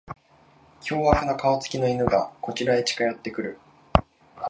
[0.81, 3.59] 凶暴な顔つきの犬がこちらへ近寄ってくる